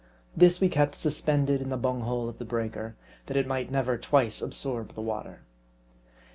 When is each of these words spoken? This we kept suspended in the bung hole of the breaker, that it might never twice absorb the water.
This 0.35 0.59
we 0.59 0.67
kept 0.67 0.95
suspended 0.95 1.61
in 1.61 1.69
the 1.69 1.77
bung 1.77 2.01
hole 2.01 2.27
of 2.27 2.39
the 2.39 2.43
breaker, 2.43 2.95
that 3.27 3.37
it 3.37 3.45
might 3.45 3.69
never 3.69 3.99
twice 3.99 4.41
absorb 4.41 4.95
the 4.95 4.99
water. 5.01 5.41